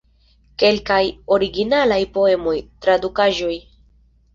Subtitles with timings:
[0.63, 1.01] Kelkaj
[1.37, 3.57] originalaj poemoj, tradukaĵoj.